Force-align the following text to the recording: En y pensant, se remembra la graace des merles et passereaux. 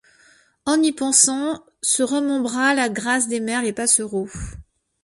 En 0.65 0.81
y 0.81 0.93
pensant, 0.93 1.63
se 1.83 2.01
remembra 2.01 2.73
la 2.73 2.89
graace 2.89 3.27
des 3.27 3.39
merles 3.39 3.67
et 3.67 3.71
passereaux. 3.71 4.31